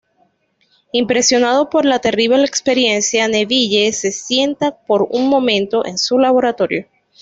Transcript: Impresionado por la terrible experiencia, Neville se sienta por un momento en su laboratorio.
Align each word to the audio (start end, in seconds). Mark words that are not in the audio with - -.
Impresionado 0.93 1.69
por 1.69 1.85
la 1.85 1.99
terrible 1.99 2.43
experiencia, 2.43 3.27
Neville 3.27 3.93
se 3.93 4.11
sienta 4.11 4.75
por 4.75 5.03
un 5.11 5.29
momento 5.29 5.85
en 5.85 5.99
su 5.99 6.17
laboratorio. 6.17 6.87